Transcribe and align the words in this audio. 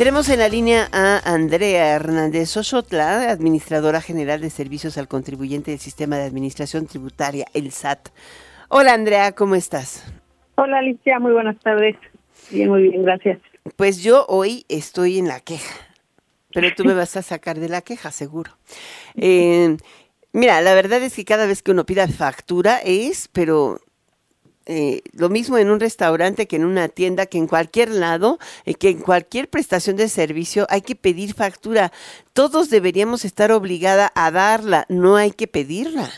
Tenemos 0.00 0.30
en 0.30 0.38
la 0.38 0.48
línea 0.48 0.88
a 0.92 1.18
Andrea 1.30 1.94
Hernández 1.94 2.56
Osotla, 2.56 3.30
administradora 3.30 4.00
general 4.00 4.40
de 4.40 4.48
servicios 4.48 4.96
al 4.96 5.08
contribuyente 5.08 5.72
del 5.72 5.80
sistema 5.80 6.16
de 6.16 6.24
administración 6.24 6.86
tributaria, 6.86 7.44
el 7.52 7.70
SAT. 7.70 8.08
Hola 8.70 8.94
Andrea, 8.94 9.32
¿cómo 9.32 9.56
estás? 9.56 10.10
Hola 10.54 10.78
Alicia, 10.78 11.18
muy 11.18 11.32
buenas 11.32 11.58
tardes. 11.58 11.96
Bien, 12.50 12.70
muy 12.70 12.84
bien, 12.84 13.02
gracias. 13.04 13.40
Pues 13.76 14.02
yo 14.02 14.24
hoy 14.30 14.64
estoy 14.70 15.18
en 15.18 15.28
la 15.28 15.40
queja, 15.40 15.74
pero 16.54 16.74
tú 16.74 16.86
me 16.86 16.94
vas 16.94 17.18
a 17.18 17.22
sacar 17.22 17.58
de 17.58 17.68
la 17.68 17.82
queja, 17.82 18.10
seguro. 18.10 18.52
Eh, 19.16 19.76
mira, 20.32 20.62
la 20.62 20.72
verdad 20.72 21.02
es 21.02 21.14
que 21.14 21.26
cada 21.26 21.44
vez 21.44 21.62
que 21.62 21.72
uno 21.72 21.84
pida 21.84 22.08
factura 22.08 22.78
es, 22.82 23.28
pero 23.28 23.82
eh, 24.70 25.02
lo 25.18 25.28
mismo 25.28 25.58
en 25.58 25.68
un 25.68 25.80
restaurante 25.80 26.46
que 26.46 26.54
en 26.54 26.64
una 26.64 26.86
tienda, 26.86 27.26
que 27.26 27.38
en 27.38 27.48
cualquier 27.48 27.88
lado, 27.90 28.38
eh, 28.64 28.74
que 28.74 28.90
en 28.90 29.00
cualquier 29.00 29.48
prestación 29.48 29.96
de 29.96 30.06
servicio 30.06 30.64
hay 30.70 30.82
que 30.82 30.94
pedir 30.94 31.34
factura. 31.34 31.90
Todos 32.34 32.70
deberíamos 32.70 33.24
estar 33.24 33.50
obligada 33.50 34.12
a 34.14 34.30
darla, 34.30 34.86
no 34.88 35.16
hay 35.16 35.32
que 35.32 35.48
pedirla. 35.48 36.08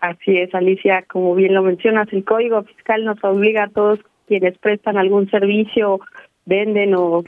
Así 0.00 0.38
es, 0.38 0.54
Alicia, 0.54 1.04
como 1.06 1.34
bien 1.34 1.52
lo 1.52 1.62
mencionas, 1.62 2.10
el 2.12 2.24
Código 2.24 2.62
Fiscal 2.62 3.04
nos 3.04 3.22
obliga 3.22 3.64
a 3.64 3.68
todos 3.68 4.00
quienes 4.26 4.56
prestan 4.56 4.96
algún 4.96 5.28
servicio, 5.30 6.00
venden 6.46 6.94
o 6.94 7.24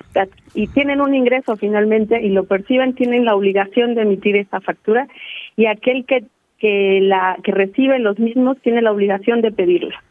y 0.54 0.66
tienen 0.68 1.02
un 1.02 1.14
ingreso 1.14 1.56
finalmente 1.56 2.22
y 2.22 2.30
lo 2.30 2.44
perciben, 2.44 2.94
tienen 2.94 3.26
la 3.26 3.34
obligación 3.34 3.94
de 3.94 4.02
emitir 4.02 4.36
esta 4.36 4.62
factura 4.62 5.08
y 5.56 5.66
aquel 5.66 6.06
que 6.06 6.24
que 6.58 7.00
la 7.02 7.36
que 7.42 7.52
recibe 7.52 7.98
los 7.98 8.18
mismos 8.18 8.56
tiene 8.62 8.82
la 8.82 8.92
obligación 8.92 9.42
de 9.42 9.52
pedirla. 9.52 10.02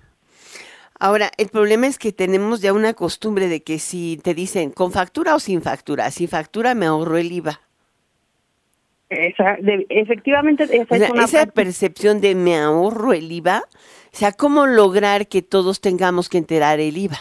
Ahora, 1.00 1.30
el 1.38 1.50
problema 1.50 1.88
es 1.88 1.98
que 2.00 2.12
tenemos 2.14 2.62
ya 2.62 2.72
una 2.72 2.94
costumbre 2.94 3.48
de 3.48 3.64
que 3.64 3.80
si 3.80 4.18
te 4.24 4.34
dicen 4.34 4.72
con 4.72 4.92
factura 4.92 5.36
o 5.36 5.40
sin 5.40 5.62
factura, 5.62 6.10
sin 6.12 6.30
factura 6.30 6.74
me 6.74 6.86
ahorro 6.86 7.18
el 7.18 7.32
IVA. 7.32 7.60
Esa, 9.10 9.58
efectivamente, 9.90 10.64
esa, 10.64 10.96
es 10.96 11.10
una 11.12 11.26
esa 11.26 11.46
percepción 11.46 12.22
de 12.22 12.34
me 12.34 12.58
ahorro 12.58 13.14
el 13.14 13.32
IVA, 13.32 13.64
o 14.16 14.18
sea, 14.18 14.32
¿cómo 14.32 14.66
lograr 14.66 15.28
que 15.28 15.42
todos 15.42 15.82
tengamos 15.82 16.30
que 16.30 16.38
enterar 16.38 16.80
el 16.80 16.98
IVA? 16.98 17.18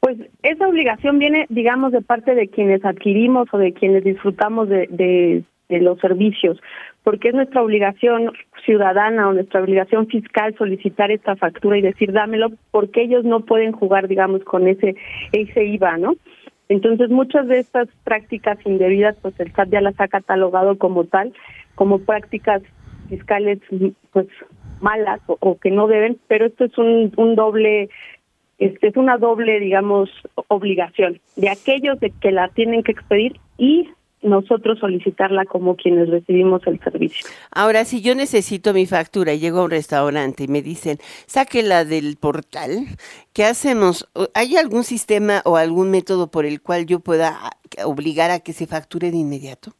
Pues 0.00 0.16
esa 0.42 0.66
obligación 0.66 1.18
viene, 1.20 1.46
digamos, 1.50 1.92
de 1.92 2.00
parte 2.00 2.34
de 2.34 2.48
quienes 2.48 2.84
adquirimos 2.84 3.46
o 3.52 3.58
de 3.58 3.72
quienes 3.72 4.02
disfrutamos 4.02 4.68
de, 4.68 4.88
de, 4.90 5.44
de 5.78 5.84
los 5.84 5.98
servicios 5.98 6.60
porque 7.04 7.28
es 7.28 7.34
nuestra 7.34 7.62
obligación 7.62 8.32
ciudadana 8.64 9.28
o 9.28 9.32
nuestra 9.32 9.60
obligación 9.60 10.06
fiscal 10.06 10.54
solicitar 10.56 11.10
esta 11.10 11.36
factura 11.36 11.78
y 11.78 11.82
decir 11.82 12.12
dámelo, 12.12 12.50
porque 12.70 13.02
ellos 13.02 13.24
no 13.24 13.40
pueden 13.40 13.72
jugar, 13.72 14.08
digamos, 14.08 14.44
con 14.44 14.68
ese, 14.68 14.94
ese 15.32 15.64
IVA, 15.64 15.98
¿no? 15.98 16.14
Entonces, 16.68 17.10
muchas 17.10 17.48
de 17.48 17.58
estas 17.58 17.88
prácticas 18.04 18.58
indebidas, 18.64 19.16
pues 19.20 19.38
el 19.40 19.52
SAT 19.52 19.70
ya 19.70 19.80
las 19.80 19.98
ha 20.00 20.08
catalogado 20.08 20.78
como 20.78 21.04
tal, 21.04 21.32
como 21.74 21.98
prácticas 21.98 22.62
fiscales, 23.08 23.58
pues 24.12 24.28
malas 24.80 25.20
o, 25.26 25.58
que 25.58 25.70
no 25.70 25.86
deben, 25.86 26.18
pero 26.28 26.46
esto 26.46 26.64
es 26.64 26.78
un, 26.78 27.12
un 27.16 27.34
doble 27.34 27.88
este 28.58 28.88
es 28.88 28.96
una 28.96 29.18
doble, 29.18 29.58
digamos, 29.58 30.08
obligación 30.46 31.20
de 31.34 31.48
aquellos 31.48 31.98
de 31.98 32.12
que 32.20 32.30
la 32.30 32.46
tienen 32.48 32.84
que 32.84 32.92
expedir 32.92 33.40
y 33.58 33.88
nosotros 34.22 34.78
solicitarla 34.78 35.44
como 35.44 35.76
quienes 35.76 36.08
recibimos 36.08 36.66
el 36.66 36.78
servicio. 36.80 37.28
Ahora, 37.50 37.84
si 37.84 38.00
yo 38.02 38.14
necesito 38.14 38.72
mi 38.72 38.86
factura 38.86 39.32
y 39.34 39.40
llego 39.40 39.60
a 39.60 39.64
un 39.64 39.70
restaurante 39.70 40.44
y 40.44 40.48
me 40.48 40.62
dicen, 40.62 40.98
sáquela 41.26 41.84
del 41.84 42.16
portal, 42.16 42.86
¿qué 43.32 43.44
hacemos? 43.44 44.08
¿Hay 44.34 44.56
algún 44.56 44.84
sistema 44.84 45.42
o 45.44 45.56
algún 45.56 45.90
método 45.90 46.30
por 46.30 46.46
el 46.46 46.62
cual 46.62 46.86
yo 46.86 47.00
pueda 47.00 47.38
obligar 47.84 48.30
a 48.30 48.40
que 48.40 48.52
se 48.52 48.66
facture 48.66 49.10
de 49.10 49.16
inmediato? 49.16 49.72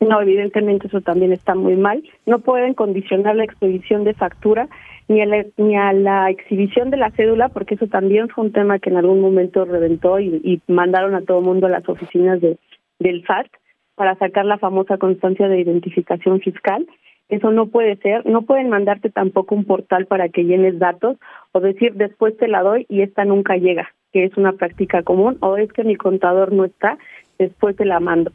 No, 0.00 0.20
evidentemente 0.20 0.88
eso 0.88 1.00
también 1.00 1.32
está 1.32 1.54
muy 1.54 1.76
mal. 1.76 2.02
No 2.26 2.40
pueden 2.40 2.74
condicionar 2.74 3.36
la 3.36 3.44
expedición 3.44 4.04
de 4.04 4.12
factura 4.12 4.68
ni 5.08 5.22
a 5.22 5.26
la, 5.26 5.46
ni 5.56 5.76
a 5.76 5.92
la 5.92 6.30
exhibición 6.30 6.90
de 6.90 6.96
la 6.98 7.12
cédula, 7.12 7.48
porque 7.48 7.76
eso 7.76 7.86
también 7.86 8.28
fue 8.28 8.44
un 8.44 8.52
tema 8.52 8.78
que 8.78 8.90
en 8.90 8.96
algún 8.96 9.20
momento 9.20 9.64
reventó 9.64 10.18
y, 10.18 10.40
y 10.44 10.60
mandaron 10.70 11.14
a 11.14 11.22
todo 11.22 11.40
mundo 11.40 11.66
a 11.66 11.70
las 11.70 11.88
oficinas 11.88 12.40
de, 12.40 12.58
del 12.98 13.24
SAT 13.24 13.46
para 13.96 14.14
sacar 14.16 14.44
la 14.44 14.58
famosa 14.58 14.98
constancia 14.98 15.48
de 15.48 15.60
identificación 15.60 16.40
fiscal. 16.40 16.86
Eso 17.28 17.50
no 17.50 17.66
puede 17.66 17.96
ser. 17.96 18.24
No 18.24 18.42
pueden 18.42 18.68
mandarte 18.68 19.10
tampoco 19.10 19.56
un 19.56 19.64
portal 19.64 20.06
para 20.06 20.28
que 20.28 20.44
llenes 20.44 20.78
datos 20.78 21.16
o 21.52 21.60
decir 21.60 21.94
después 21.94 22.36
te 22.36 22.46
la 22.46 22.62
doy 22.62 22.86
y 22.88 23.02
esta 23.02 23.24
nunca 23.24 23.56
llega, 23.56 23.90
que 24.12 24.24
es 24.24 24.36
una 24.36 24.52
práctica 24.52 25.02
común, 25.02 25.36
o 25.40 25.56
es 25.56 25.72
que 25.72 25.82
mi 25.82 25.96
contador 25.96 26.52
no 26.52 26.64
está, 26.64 26.98
después 27.38 27.74
te 27.74 27.84
la 27.84 27.98
mando. 27.98 28.30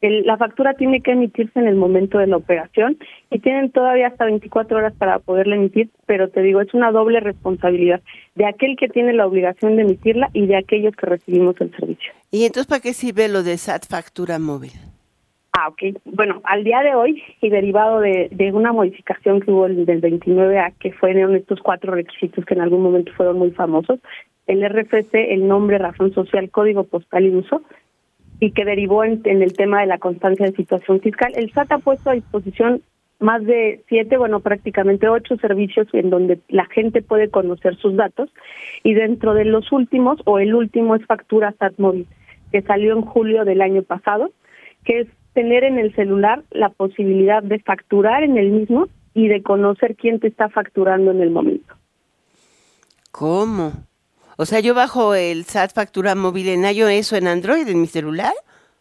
la 0.00 0.36
factura 0.36 0.74
tiene 0.74 1.00
que 1.00 1.12
emitirse 1.12 1.60
en 1.60 1.68
el 1.68 1.76
momento 1.76 2.18
de 2.18 2.26
la 2.26 2.36
operación 2.36 2.98
y 3.30 3.38
tienen 3.38 3.70
todavía 3.70 4.08
hasta 4.08 4.24
24 4.24 4.78
horas 4.78 4.94
para 4.94 5.20
poderla 5.20 5.54
emitir, 5.54 5.90
pero 6.06 6.28
te 6.28 6.42
digo, 6.42 6.60
es 6.60 6.74
una 6.74 6.90
doble 6.90 7.20
responsabilidad 7.20 8.00
de 8.34 8.46
aquel 8.46 8.76
que 8.76 8.88
tiene 8.88 9.12
la 9.12 9.26
obligación 9.26 9.76
de 9.76 9.82
emitirla 9.82 10.30
y 10.32 10.46
de 10.46 10.56
aquellos 10.56 10.96
que 10.96 11.06
recibimos 11.06 11.54
el 11.60 11.70
servicio. 11.76 12.12
¿Y 12.32 12.44
entonces 12.46 12.66
para 12.66 12.80
qué 12.80 12.94
sirve 12.94 13.28
lo 13.28 13.44
de 13.44 13.56
SAT 13.56 13.86
factura 13.86 14.40
móvil? 14.40 14.72
Ah, 15.52 15.68
ok. 15.68 15.98
Bueno, 16.06 16.40
al 16.44 16.64
día 16.64 16.80
de 16.80 16.94
hoy 16.94 17.22
y 17.42 17.50
derivado 17.50 18.00
de, 18.00 18.28
de 18.30 18.52
una 18.52 18.72
modificación 18.72 19.40
que 19.40 19.50
hubo 19.50 19.68
del 19.68 20.00
29A, 20.00 20.72
que 20.78 20.92
fueron 20.92 21.36
estos 21.36 21.60
cuatro 21.60 21.92
requisitos 21.92 22.46
que 22.46 22.54
en 22.54 22.62
algún 22.62 22.82
momento 22.82 23.12
fueron 23.12 23.38
muy 23.38 23.50
famosos, 23.50 24.00
el 24.46 24.66
RFC, 24.66 25.14
el 25.14 25.46
nombre, 25.46 25.76
razón 25.76 26.12
social, 26.14 26.50
código 26.50 26.84
postal 26.84 27.26
y 27.26 27.36
uso, 27.36 27.62
y 28.40 28.52
que 28.52 28.64
derivó 28.64 29.04
en, 29.04 29.20
en 29.24 29.42
el 29.42 29.52
tema 29.52 29.82
de 29.82 29.86
la 29.86 29.98
constancia 29.98 30.46
de 30.46 30.56
situación 30.56 31.00
fiscal, 31.00 31.32
el 31.36 31.52
SAT 31.52 31.72
ha 31.72 31.78
puesto 31.78 32.08
a 32.10 32.14
disposición 32.14 32.82
más 33.20 33.44
de 33.44 33.82
siete, 33.88 34.16
bueno, 34.16 34.40
prácticamente 34.40 35.08
ocho 35.08 35.36
servicios 35.36 35.86
en 35.92 36.10
donde 36.10 36.40
la 36.48 36.64
gente 36.64 37.02
puede 37.02 37.28
conocer 37.30 37.76
sus 37.76 37.94
datos 37.94 38.30
y 38.82 38.94
dentro 38.94 39.34
de 39.34 39.44
los 39.44 39.70
últimos, 39.70 40.20
o 40.24 40.38
el 40.38 40.54
último 40.54 40.96
es 40.96 41.04
Factura 41.04 41.54
SAT 41.58 41.78
Móvil, 41.78 42.06
que 42.50 42.62
salió 42.62 42.94
en 42.94 43.02
julio 43.02 43.44
del 43.44 43.60
año 43.60 43.82
pasado, 43.82 44.32
que 44.84 45.00
es 45.00 45.08
tener 45.34 45.64
en 45.64 45.78
el 45.78 45.94
celular 45.94 46.42
la 46.50 46.68
posibilidad 46.68 47.42
de 47.42 47.58
facturar 47.60 48.22
en 48.22 48.36
el 48.36 48.50
mismo 48.50 48.88
y 49.14 49.28
de 49.28 49.42
conocer 49.42 49.96
quién 49.96 50.20
te 50.20 50.28
está 50.28 50.48
facturando 50.48 51.10
en 51.10 51.20
el 51.20 51.30
momento. 51.30 51.74
¿Cómo? 53.10 53.72
O 54.36 54.46
sea, 54.46 54.60
yo 54.60 54.74
bajo 54.74 55.14
el 55.14 55.44
SAT 55.44 55.74
factura 55.74 56.14
móvil 56.14 56.48
en 56.48 56.64
iOS 56.64 57.12
o 57.12 57.16
en 57.16 57.26
Android 57.26 57.68
en 57.68 57.80
mi 57.80 57.86
celular. 57.86 58.32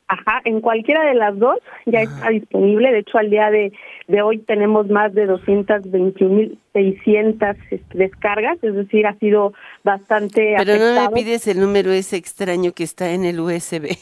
Ajá, 0.08 0.42
en 0.44 0.60
cualquiera 0.60 1.06
de 1.06 1.14
las 1.16 1.40
dos 1.40 1.58
ya 1.86 2.00
ah. 2.00 2.04
está 2.04 2.28
disponible. 2.30 2.92
De 2.92 3.00
hecho, 3.00 3.18
al 3.18 3.30
día 3.30 3.50
de, 3.50 3.72
de 4.08 4.22
hoy 4.22 4.40
tenemos 4.40 4.90
más 4.90 5.14
de 5.14 5.26
221.600 5.28 7.56
este, 7.70 7.98
descargas, 7.98 8.62
es 8.62 8.76
decir, 8.76 9.08
ha 9.08 9.18
sido 9.20 9.54
bastante. 9.84 10.56
Pero 10.58 10.76
no 10.78 11.02
me 11.02 11.08
pides 11.10 11.48
el 11.48 11.62
número 11.62 11.92
ese 11.92 12.18
extraño 12.18 12.74
que 12.74 12.84
está 12.84 13.12
en 13.12 13.24
el 13.24 13.40
USB. 13.40 13.96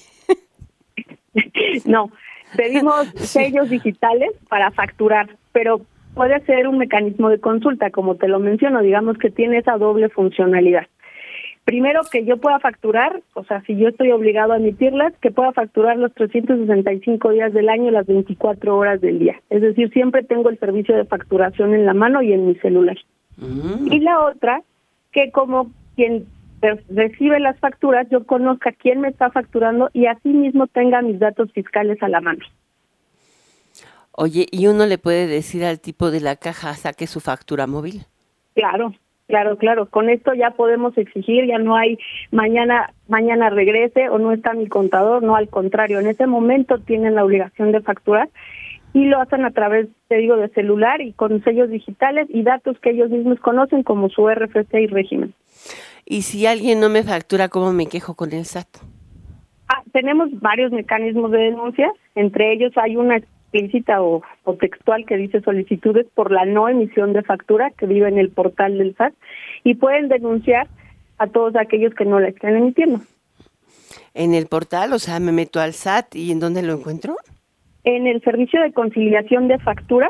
no, 1.86 2.12
Pedimos 2.56 3.08
sellos 3.16 3.70
digitales 3.70 4.32
para 4.50 4.72
facturar, 4.72 5.30
pero 5.52 5.82
puede 6.14 6.40
ser 6.42 6.68
un 6.68 6.78
mecanismo 6.78 7.30
de 7.30 7.40
consulta, 7.40 7.92
como 7.92 8.16
te 8.16 8.28
lo 8.28 8.40
menciono, 8.40 8.82
digamos 8.82 9.18
que 9.18 9.30
tiene 9.30 9.58
esa 9.58 9.78
doble 9.78 10.10
funcionalidad. 10.10 10.88
Primero, 11.66 12.02
que 12.12 12.26
yo 12.26 12.38
pueda 12.38 12.60
facturar, 12.60 13.22
o 13.36 13.44
sea, 13.44 13.62
si 13.62 13.76
yo 13.76 13.90
estoy 13.90 14.12
obligado 14.12 14.54
a 14.54 14.58
emitirlas, 14.58 15.14
que 15.22 15.30
pueda 15.30 15.52
facturar 15.52 15.98
los 15.98 16.12
365 16.16 17.30
días 17.30 17.54
del 17.54 17.70
año, 17.70 17.92
las 17.92 18.08
24 18.08 18.76
horas 18.76 19.00
del 19.02 19.20
día. 19.20 19.40
Es 19.52 19.62
decir, 19.62 19.92
siempre 19.92 20.24
tengo 20.24 20.50
el 20.50 20.58
servicio 20.58 20.98
de 20.98 21.06
facturación 21.06 21.76
en 21.76 21.86
la 21.86 21.94
mano 21.94 22.24
y 22.24 22.34
en 22.34 22.48
mi 22.48 22.56
celular. 22.56 22.98
Mm. 23.38 23.94
Y 23.94 24.00
la 24.00 24.20
otra, 24.20 24.64
que 25.12 25.30
como 25.32 25.70
quien 25.96 26.26
recibe 26.90 27.40
las 27.40 27.58
facturas, 27.60 28.08
yo 28.10 28.26
conozca 28.26 28.72
quién 28.72 29.02
me 29.02 29.10
está 29.10 29.30
facturando 29.32 29.90
y 29.94 30.06
así 30.06 30.30
mismo 30.30 30.68
tenga 30.68 31.02
mis 31.02 31.20
datos 31.20 31.52
fiscales 31.54 32.02
a 32.04 32.10
la 32.10 32.22
mano. 32.22 32.44
Oye, 34.12 34.48
¿y 34.52 34.68
uno 34.68 34.86
le 34.86 34.98
puede 34.98 35.28
decir 35.28 35.64
al 35.64 35.80
tipo 35.80 36.12
de 36.12 36.20
la 36.20 36.36
caja 36.36 36.74
saque 36.74 37.08
su 37.08 37.22
factura 37.22 37.68
móvil? 37.68 38.02
Claro, 38.54 38.94
claro, 39.28 39.58
claro. 39.58 39.90
Con 39.90 40.10
esto 40.10 40.34
ya 40.34 40.52
podemos 40.52 40.98
exigir, 40.98 41.46
ya 41.46 41.58
no 41.58 41.78
hay 41.78 41.98
mañana 42.32 42.92
mañana 43.08 43.50
regrese 43.50 44.10
o 44.10 44.20
no 44.20 44.34
está 44.34 44.54
mi 44.54 44.68
contador, 44.68 45.24
no 45.24 45.36
al 45.36 45.48
contrario, 45.48 46.00
en 46.00 46.08
ese 46.08 46.28
momento 46.28 46.80
tienen 46.80 47.16
la 47.16 47.24
obligación 47.24 47.72
de 47.72 47.82
facturar 47.82 48.30
y 48.94 49.06
lo 49.06 49.22
hacen 49.22 49.46
a 49.46 49.52
través, 49.52 49.88
te 50.08 50.18
digo, 50.18 50.36
de 50.36 50.50
celular 50.50 51.02
y 51.02 51.14
con 51.14 51.44
sellos 51.44 51.70
digitales 51.70 52.28
y 52.30 52.44
datos 52.44 52.78
que 52.80 52.90
ellos 52.92 53.10
mismos 53.10 53.40
conocen 53.40 53.84
como 53.84 54.10
su 54.10 54.28
RFC 54.28 54.74
y 54.82 54.88
régimen. 54.88 55.34
Y 56.12 56.24
si 56.24 56.48
alguien 56.48 56.80
no 56.80 56.90
me 56.90 57.04
factura, 57.04 57.50
¿cómo 57.50 57.72
me 57.72 57.86
quejo 57.86 58.16
con 58.16 58.34
el 58.34 58.44
SAT? 58.44 58.68
Ah, 59.68 59.84
tenemos 59.94 60.28
varios 60.40 60.72
mecanismos 60.72 61.30
de 61.30 61.38
denuncia, 61.38 61.92
entre 62.16 62.52
ellos 62.52 62.74
hay 62.78 62.98
una 62.98 63.18
explícita 63.18 64.02
o, 64.02 64.24
textual 64.60 65.06
que 65.06 65.18
dice 65.18 65.40
solicitudes 65.42 66.08
por 66.16 66.32
la 66.32 66.46
no 66.46 66.68
emisión 66.68 67.14
de 67.14 67.22
factura 67.22 67.70
que 67.78 67.86
vive 67.86 68.08
en 68.08 68.18
el 68.18 68.32
portal 68.32 68.80
del 68.80 68.96
SAT 68.96 69.14
y 69.64 69.76
pueden 69.76 70.10
denunciar 70.10 70.68
a 71.20 71.28
todos 71.28 71.56
aquellos 71.56 71.94
que 71.94 72.06
no 72.06 72.20
la 72.20 72.30
estén 72.30 72.56
emitiendo. 72.56 73.02
en 74.16 74.34
el 74.34 74.48
portal, 74.48 74.94
o 74.94 75.00
sea, 75.00 75.20
me 75.20 75.32
meto 75.32 75.60
al 75.60 75.74
SAT 75.74 76.16
y 76.16 76.32
¿en 76.32 76.40
dónde 76.40 76.64
lo 76.64 76.74
encuentro? 76.74 77.18
En 77.84 78.08
el 78.08 78.20
servicio 78.24 78.60
de 78.64 78.74
conciliación 78.74 79.48
de 79.48 79.60
factura. 79.60 80.10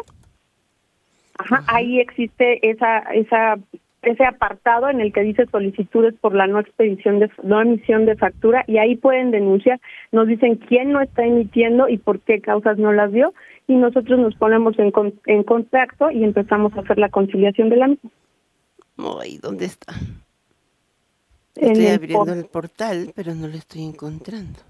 Ajá, 1.38 1.62
ahí 1.68 2.00
existe 2.00 2.70
esa 2.70 3.00
esa 3.14 3.58
ese 4.02 4.26
apartado 4.26 4.90
en 4.90 5.02
el 5.02 5.12
que 5.12 5.22
dice 5.22 5.46
solicitudes 5.52 6.14
por 6.22 6.34
la 6.34 6.48
no 6.48 6.60
expedición 6.60 7.20
de 7.20 7.30
no 7.44 7.62
emisión 7.62 8.06
de 8.06 8.16
factura 8.16 8.64
y 8.68 8.78
ahí 8.78 8.96
pueden 8.96 9.32
denunciar, 9.32 9.80
nos 10.12 10.28
dicen 10.28 10.56
quién 10.56 10.92
no 10.92 11.02
está 11.02 11.26
emitiendo 11.26 11.90
y 11.90 11.98
por 11.98 12.20
qué 12.22 12.40
causas 12.42 12.78
no 12.78 12.94
las 12.94 13.12
dio 13.12 13.34
y 13.68 13.76
nosotros 13.76 14.20
nos 14.20 14.36
ponemos 14.36 14.78
en, 14.80 14.92
en 15.26 15.44
contacto 15.44 16.12
y 16.12 16.24
empezamos 16.24 16.74
a 16.76 16.82
hacer 16.82 16.98
la 16.98 17.10
conciliación 17.10 17.70
de 17.70 17.76
la 17.76 17.88
misma. 17.88 18.10
Ay, 19.22 19.38
¿dónde 19.38 19.66
está? 19.66 19.94
Estoy 21.56 21.88
abriendo 21.88 22.34
el 22.34 22.46
portal, 22.46 23.12
pero 23.16 23.36
no 23.36 23.48
lo 23.48 23.56
estoy 23.56 23.84
encontrando 23.84 24.69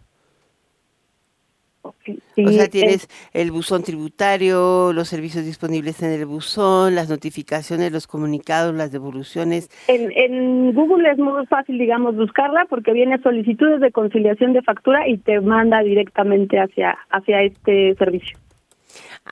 o 2.46 2.52
sea, 2.52 2.68
tienes 2.68 3.08
el 3.34 3.52
buzón 3.52 3.84
tributario, 3.84 4.94
los 4.94 5.08
servicios 5.08 5.46
disponibles 5.46 6.02
en 6.02 6.12
el 6.12 6.26
buzón, 6.26 6.96
las 6.96 7.10
notificaciones, 7.10 7.92
los 7.92 8.08
comunicados, 8.08 8.74
las 8.76 8.92
devoluciones. 8.92 9.70
En, 9.88 10.12
en 10.12 10.74
Google 10.74 11.12
es 11.12 11.18
muy 11.18 11.46
fácil, 11.48 11.78
digamos, 11.78 12.16
buscarla 12.16 12.66
porque 12.70 12.94
viene 12.94 13.22
solicitudes 13.22 13.82
de 13.82 13.92
conciliación 13.92 14.54
de 14.54 14.62
factura 14.62 15.08
y 15.08 15.18
te 15.18 15.40
manda 15.42 15.82
directamente 15.82 16.60
hacia, 16.60 16.98
hacia 17.10 17.42
este 17.44 17.96
servicio. 17.96 18.38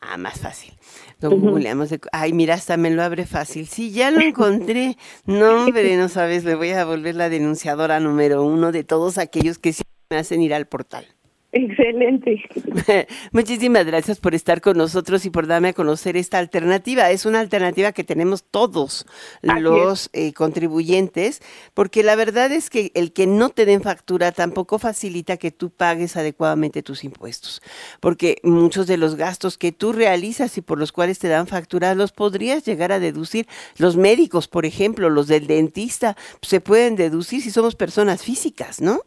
Ah, 0.01 0.17
más 0.17 0.39
fácil. 0.39 0.73
No 1.21 1.31
googleamos 1.31 1.89
de... 1.89 1.99
Ay, 2.11 2.33
mira, 2.33 2.53
hasta 2.53 2.77
me 2.77 2.91
lo 2.91 3.01
abre 3.01 3.25
fácil. 3.25 3.67
Sí, 3.67 3.91
ya 3.91 4.11
lo 4.11 4.21
encontré. 4.21 4.97
No, 5.25 5.65
hombre, 5.65 5.97
no 5.97 6.09
sabes, 6.09 6.43
le 6.43 6.55
voy 6.55 6.71
a 6.71 6.85
volver 6.85 7.15
la 7.15 7.29
denunciadora 7.29 7.99
número 7.99 8.43
uno 8.43 8.71
de 8.71 8.83
todos 8.83 9.17
aquellos 9.17 9.57
que 9.57 9.73
sí 9.73 9.83
me 10.09 10.17
hacen 10.17 10.41
ir 10.41 10.53
al 10.53 10.67
portal. 10.67 11.05
Excelente. 11.53 12.43
Muchísimas 13.31 13.85
gracias 13.85 14.19
por 14.19 14.35
estar 14.35 14.59
con 14.59 14.77
nosotros 14.77 15.25
y 15.25 15.29
por 15.29 15.47
darme 15.47 15.69
a 15.69 15.73
conocer 15.73 16.17
esta 16.17 16.39
alternativa. 16.39 17.09
Es 17.09 17.25
una 17.25 17.39
alternativa 17.39 17.93
que 17.93 18.03
tenemos 18.03 18.43
todos 18.43 19.05
los 19.41 20.09
eh, 20.11 20.33
contribuyentes, 20.33 21.41
porque 21.73 22.03
la 22.03 22.17
verdad 22.17 22.51
es 22.51 22.69
que 22.69 22.91
el 22.95 23.13
que 23.13 23.27
no 23.27 23.49
te 23.49 23.65
den 23.65 23.81
factura 23.81 24.33
tampoco 24.33 24.77
facilita 24.77 25.37
que 25.37 25.51
tú 25.51 25.69
pagues 25.69 26.17
adecuadamente 26.17 26.83
tus 26.83 27.05
impuestos, 27.05 27.61
porque 28.01 28.39
muchos 28.43 28.85
de 28.85 28.97
los 28.97 29.15
gastos 29.15 29.57
que 29.57 29.71
tú 29.71 29.93
realizas 29.93 30.57
y 30.57 30.61
por 30.61 30.77
los 30.77 30.91
cuales 30.91 31.17
te 31.17 31.29
dan 31.29 31.47
factura 31.47 31.95
los 31.95 32.11
podrías 32.11 32.65
llegar 32.65 32.91
a 32.91 32.99
deducir. 32.99 33.47
Los 33.77 33.95
médicos, 33.95 34.49
por 34.49 34.65
ejemplo, 34.65 35.09
los 35.09 35.27
del 35.27 35.47
dentista, 35.47 36.17
se 36.41 36.59
pueden 36.59 36.97
deducir 36.97 37.41
si 37.41 37.51
somos 37.51 37.75
personas 37.75 38.21
físicas, 38.21 38.81
¿no? 38.81 38.99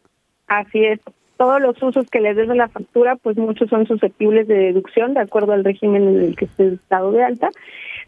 Así 0.47 0.83
es 0.83 0.99
todos 1.41 1.59
los 1.59 1.81
usos 1.81 2.07
que 2.11 2.21
les 2.21 2.35
des 2.35 2.47
de 2.47 2.53
la 2.53 2.67
factura, 2.67 3.15
pues 3.15 3.35
muchos 3.35 3.67
son 3.67 3.87
susceptibles 3.87 4.47
de 4.47 4.53
deducción 4.53 5.15
de 5.15 5.21
acuerdo 5.21 5.53
al 5.53 5.63
régimen 5.63 6.07
en 6.07 6.21
el 6.21 6.35
que 6.35 6.45
esté 6.45 6.67
estado 6.67 7.11
de 7.11 7.23
alta, 7.23 7.49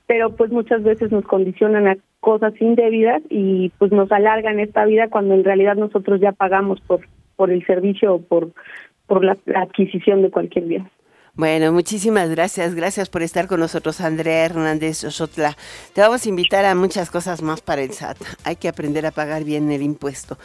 pero 0.05 0.35
pues 0.35 0.51
muchas 0.51 0.83
veces 0.83 1.11
nos 1.11 1.25
condicionan 1.25 1.87
a 1.87 1.97
cosas 2.19 2.53
indebidas 2.61 3.23
y 3.31 3.69
pues 3.79 3.91
nos 3.91 4.11
alargan 4.11 4.59
esta 4.59 4.85
vida 4.85 5.07
cuando 5.07 5.33
en 5.33 5.43
realidad 5.43 5.75
nosotros 5.75 6.21
ya 6.21 6.31
pagamos 6.31 6.79
por 6.81 6.99
por 7.35 7.49
el 7.49 7.65
servicio 7.65 8.13
o 8.13 8.21
por 8.21 8.51
por 9.07 9.25
la 9.25 9.35
adquisición 9.55 10.21
de 10.21 10.29
cualquier 10.29 10.65
bien. 10.65 10.87
Bueno, 11.35 11.73
muchísimas 11.73 12.29
gracias. 12.29 12.75
Gracias 12.75 13.09
por 13.09 13.23
estar 13.23 13.47
con 13.47 13.59
nosotros, 13.59 14.01
Andrea 14.01 14.45
Hernández 14.45 15.03
Osotla. 15.03 15.57
Te 15.93 16.01
vamos 16.01 16.23
a 16.23 16.29
invitar 16.29 16.63
a 16.65 16.75
muchas 16.75 17.09
cosas 17.09 17.41
más 17.41 17.61
para 17.61 17.81
el 17.81 17.91
SAT. 17.91 18.17
Hay 18.43 18.57
que 18.57 18.67
aprender 18.67 19.07
a 19.07 19.11
pagar 19.11 19.43
bien 19.43 19.71
el 19.71 19.81
impuesto. 19.81 20.37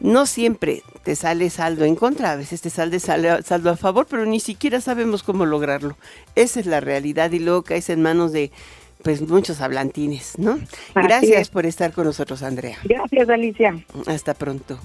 No 0.00 0.26
siempre 0.26 0.82
te 1.02 1.16
sale 1.16 1.50
saldo 1.50 1.84
en 1.84 1.96
contra, 1.96 2.32
a 2.32 2.36
veces 2.36 2.60
te 2.60 2.70
sale 2.70 2.98
saldo 3.00 3.70
a 3.70 3.76
favor, 3.76 4.06
pero 4.08 4.26
ni 4.26 4.40
siquiera 4.40 4.80
sabemos 4.80 5.22
cómo 5.22 5.46
lograrlo. 5.46 5.96
Esa 6.34 6.60
es 6.60 6.66
la 6.66 6.80
realidad 6.80 7.30
y 7.32 7.38
luego 7.38 7.62
caes 7.62 7.88
en 7.90 8.02
manos 8.02 8.32
de 8.32 8.50
pues 9.02 9.20
muchos 9.20 9.60
hablantines, 9.60 10.38
¿no? 10.38 10.58
Gracias 10.94 11.50
por 11.50 11.66
estar 11.66 11.92
con 11.92 12.06
nosotros, 12.06 12.42
Andrea. 12.42 12.78
Gracias, 12.84 13.28
Alicia. 13.28 13.84
Hasta 14.06 14.34
pronto. 14.34 14.80